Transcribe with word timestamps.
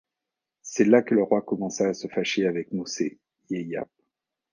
C’est 0.63 0.85
là 0.85 1.03
que 1.03 1.13
le 1.13 1.21
roi 1.21 1.43
commença 1.43 1.87
à 1.89 1.93
se 1.93 2.07
fâcher 2.07 2.47
avec 2.47 2.71
Mosé 2.71 3.19
Yeyap. 3.51 3.87